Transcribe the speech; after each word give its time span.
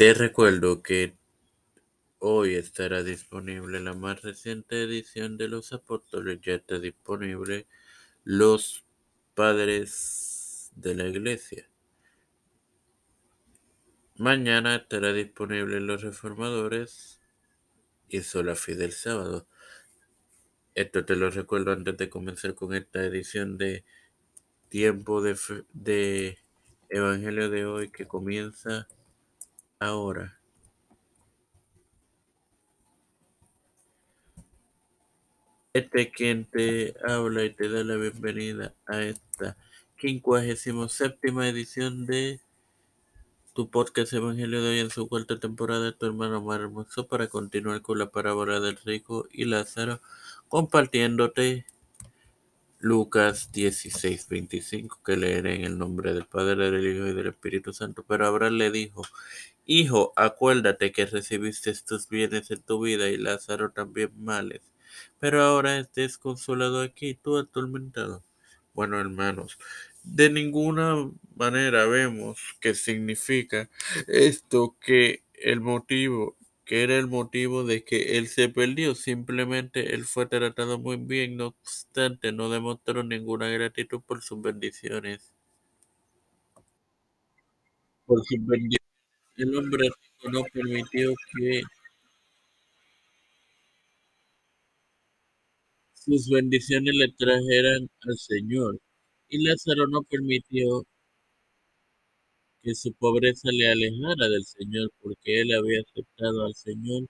Te 0.00 0.14
recuerdo 0.14 0.82
que 0.82 1.14
hoy 2.20 2.54
estará 2.54 3.02
disponible 3.02 3.80
la 3.80 3.92
más 3.92 4.22
reciente 4.22 4.82
edición 4.82 5.36
de 5.36 5.46
Los 5.46 5.74
Apóstoles. 5.74 6.40
Ya 6.40 6.54
está 6.54 6.78
disponible 6.78 7.66
Los 8.24 8.86
Padres 9.34 10.72
de 10.74 10.94
la 10.94 11.06
Iglesia. 11.06 11.68
Mañana 14.16 14.76
estará 14.76 15.12
disponible 15.12 15.80
Los 15.80 16.00
Reformadores 16.00 17.20
y 18.08 18.22
Sola 18.22 18.54
Fidel 18.54 18.92
Sábado. 18.92 19.46
Esto 20.74 21.04
te 21.04 21.14
lo 21.14 21.28
recuerdo 21.28 21.72
antes 21.72 21.98
de 21.98 22.08
comenzar 22.08 22.54
con 22.54 22.72
esta 22.72 23.04
edición 23.04 23.58
de 23.58 23.84
Tiempo 24.70 25.20
de, 25.20 25.36
de 25.74 26.38
Evangelio 26.88 27.50
de 27.50 27.66
hoy 27.66 27.90
que 27.90 28.08
comienza 28.08 28.88
ahora. 29.80 30.38
Este 35.72 36.10
quien 36.10 36.44
te 36.44 36.94
habla 37.06 37.44
y 37.44 37.50
te 37.54 37.68
da 37.68 37.82
la 37.84 37.96
bienvenida 37.96 38.74
a 38.86 39.02
esta 39.02 39.56
57 39.98 41.18
edición 41.48 42.06
de 42.06 42.40
tu 43.54 43.70
podcast 43.70 44.12
Evangelio 44.12 44.62
de 44.62 44.70
hoy 44.70 44.78
en 44.80 44.90
su 44.90 45.08
cuarta 45.08 45.38
temporada, 45.38 45.92
tu 45.92 46.06
hermano 46.06 46.40
más 46.42 46.60
hermoso, 46.60 47.06
para 47.08 47.28
continuar 47.28 47.82
con 47.82 47.98
la 47.98 48.10
parábola 48.10 48.60
del 48.60 48.76
rico 48.84 49.26
y 49.32 49.44
Lázaro, 49.44 50.00
compartiéndote 50.48 51.66
Lucas 52.80 53.52
16, 53.52 54.28
25, 54.28 55.00
que 55.04 55.16
leeré 55.16 55.54
en 55.56 55.64
el 55.64 55.78
nombre 55.78 56.12
del 56.14 56.26
Padre, 56.26 56.70
del 56.70 56.96
Hijo 56.96 57.06
y 57.06 57.14
del 57.14 57.28
Espíritu 57.28 57.72
Santo. 57.72 58.04
Pero 58.08 58.26
Abraham 58.26 58.54
le 58.54 58.70
dijo, 58.70 59.02
Hijo, 59.66 60.12
acuérdate 60.16 60.92
que 60.92 61.06
recibiste 61.06 61.70
estos 61.70 62.08
bienes 62.08 62.50
en 62.50 62.62
tu 62.62 62.80
vida 62.80 63.08
y 63.08 63.16
Lázaro 63.18 63.70
también 63.72 64.10
males 64.16 64.62
pero 65.18 65.42
ahora 65.42 65.78
estés 65.78 66.18
consolado 66.18 66.80
aquí, 66.82 67.14
tú 67.14 67.38
atormentado. 67.38 68.24
Bueno, 68.72 69.00
hermanos, 69.00 69.58
de 70.02 70.30
ninguna 70.30 71.10
manera 71.36 71.86
vemos 71.86 72.40
que 72.60 72.74
significa 72.74 73.68
esto 74.06 74.76
que 74.80 75.24
el 75.34 75.60
motivo, 75.60 76.36
que 76.70 76.84
era 76.84 76.96
el 76.96 77.08
motivo 77.08 77.64
de 77.64 77.82
que 77.82 78.16
él 78.16 78.28
se 78.28 78.48
perdió, 78.48 78.94
simplemente 78.94 79.92
él 79.92 80.04
fue 80.04 80.26
tratado 80.26 80.78
muy 80.78 80.98
bien, 80.98 81.36
no 81.36 81.48
obstante, 81.48 82.30
no 82.30 82.48
demostró 82.48 83.02
ninguna 83.02 83.48
gratitud 83.48 84.00
por 84.06 84.22
sus 84.22 84.40
bendiciones. 84.40 85.32
Por 88.06 88.24
sus 88.24 88.38
bendiciones, 88.46 88.86
el 89.38 89.56
hombre 89.56 89.88
no 90.32 90.44
permitió 90.52 91.12
que 91.36 91.62
sus 95.92 96.28
bendiciones 96.28 96.94
le 96.94 97.08
trajeran 97.18 97.90
al 98.02 98.16
Señor, 98.16 98.78
y 99.28 99.44
Lázaro 99.44 99.88
no 99.88 100.02
permitió 100.04 100.84
que 102.62 102.74
su 102.74 102.92
pobreza 102.94 103.48
le 103.52 103.68
alejara 103.68 104.28
del 104.28 104.44
Señor, 104.44 104.90
porque 105.00 105.40
él 105.40 105.54
había 105.54 105.80
aceptado 105.80 106.44
al 106.44 106.54
Señor. 106.54 107.06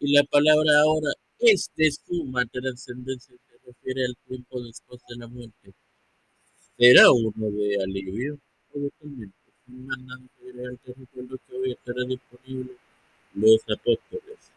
Y 0.00 0.12
la 0.12 0.24
palabra 0.24 0.80
ahora 0.82 1.10
es 1.38 1.70
de 1.76 1.90
suma 1.90 2.44
trascendencia, 2.46 3.34
se 3.48 3.56
refiere 3.66 4.04
al 4.04 4.16
tiempo 4.28 4.62
después 4.62 5.00
de 5.08 5.16
la 5.16 5.28
muerte. 5.28 5.74
Será 6.78 7.10
uno 7.10 7.50
de 7.50 7.82
alivio, 7.82 8.38
totalmente. 8.72 9.34
Te 9.66 10.94
recuerdo 10.94 11.38
que 11.46 11.56
hoy 11.56 11.72
estará 11.72 12.04
disponible 12.04 12.76
los 13.34 13.60
apóstoles. 13.68 14.52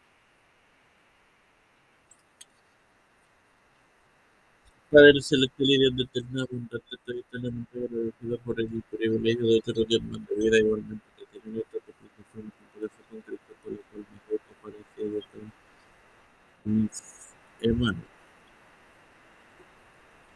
Padre 4.90 5.22
celestial 5.22 5.70
y 5.70 5.78
Dios 5.78 5.96
de 5.96 6.02
eterna 6.02 6.44
bondad, 6.50 6.80
te 6.88 6.96
estoy 6.96 7.18
eternamente 7.20 7.78
agradecido 7.78 8.38
por 8.38 8.60
el 8.60 8.82
privilegio 8.90 9.46
de 9.46 9.58
otro 9.58 9.84
día 9.84 10.00
más 10.00 10.26
de 10.28 10.34
vida, 10.34 10.58
igualmente 10.58 11.04
que 11.32 11.38
tiene 11.38 11.58
esta 11.60 11.78
aplicación 11.78 12.52
de 12.80 12.88
fe 12.88 13.02
con 13.08 13.20
Cristo, 13.20 13.54
por 13.62 13.72
el 13.72 13.78
cual 13.78 14.04
me 14.10 14.34
he 14.34 14.40
aparecido 14.58 15.22
con 16.64 16.82
mis 16.82 17.32
hermanos. 17.60 18.04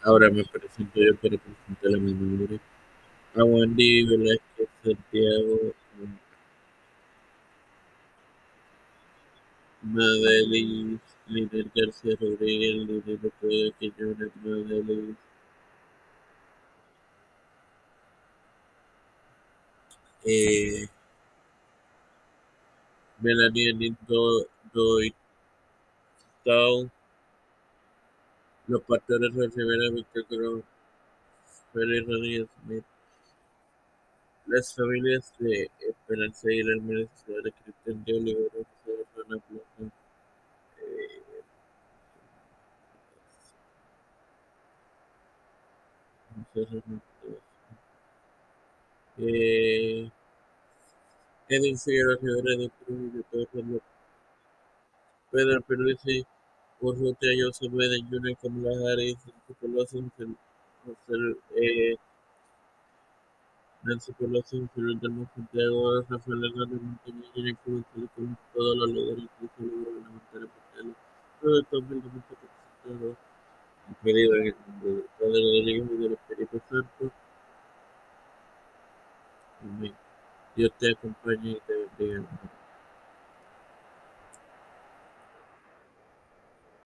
Ahora 0.02 0.30
me 0.30 0.44
presento 0.44 1.00
yo 1.00 1.16
para 1.16 1.36
presentar 1.36 1.94
a 1.96 1.98
mi 1.98 2.12
nombre. 2.12 2.60
A 3.34 3.42
Wendy 3.42 4.04
Velázquez 4.04 4.68
Santiago, 4.84 5.74
Madeline 9.82 11.00
Líder 11.26 11.70
García 11.74 12.16
Rodríguez, 12.20 12.86
líder 12.86 13.20
de 13.20 13.30
Puebla 13.30 13.72
Quiñones, 13.78 14.36
Madeline 14.36 15.16
eh, 20.24 20.88
Melanie 23.20 23.72
Nito 23.74 24.46
Doy 24.72 25.14
Tau 26.44 26.90
los 28.66 28.82
pastores 28.82 29.34
Rivera 29.34 29.90
Víctor 29.94 30.26
Cruz 30.26 30.64
Félix 31.72 32.06
Rodríguez 32.06 32.48
Smith 32.62 32.84
las 34.46 34.74
familias 34.74 35.32
de 35.38 35.70
Esperanza 35.80 36.52
y 36.52 36.62
la 36.62 36.72
Administradora 36.74 37.50
Cristian 37.62 38.04
de 38.04 38.12
Olivera 38.14 38.73
eh, 49.18 50.10
Edwin 51.48 51.78
Figueroa 51.78 52.16
Rivera 52.22 52.56
de 52.56 52.70
Cruz 52.70 53.12
de 53.12 53.22
Pedro 53.30 53.80
Pedro 55.32 55.60
Perluisi 55.62 56.24
Urrutia 56.80 57.30
Joseph 57.36 57.72
Biden 57.72 58.08
Jr. 58.08 58.36
Kamala 58.40 58.92
Harris 58.92 59.18
Nancy 59.26 59.54
Pelosi 59.60 59.98
eh, 61.56 61.96
Nancy 63.82 64.12
Pelosi 64.12 64.68
Fidel 64.74 65.00
del 65.00 65.28
Santiago 65.34 66.02
Rafael 66.08 66.44
Hernández 66.44 66.80
Montañez 66.82 67.30
Jenny 67.34 67.54
Cruz 67.54 67.84
con 68.14 68.38
todos 68.54 68.76
los 68.76 68.90
esto 71.42 71.78
humildemente 71.78 72.34
presentado 72.40 73.16
pedido 74.02 74.34
en 74.34 74.46
el 74.46 75.68
y 75.68 75.80
del 75.80 76.18
Espíritu 76.34 76.60
Santo. 76.68 77.12
Amén. 79.62 79.94
Dios 80.56 80.72
te 80.78 80.92
acompañe 80.92 81.50
y 81.50 81.60
te 81.60 81.88
bendiga. 81.98 82.28